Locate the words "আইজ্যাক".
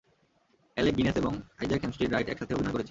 1.59-1.81